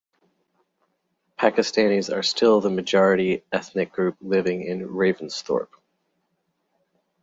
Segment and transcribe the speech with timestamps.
[1.37, 5.75] Pakistanis are still the majority ethnic group living in Ravensthorpe.